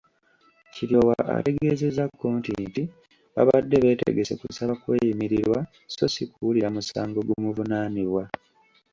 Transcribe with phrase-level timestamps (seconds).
[0.73, 2.83] Kiryowa ategeezezza kkooti nti
[3.35, 5.59] babadde beetegese kusaba kweyimirirwa
[5.93, 8.23] so si kuwulira musango gumuvunaanibwa.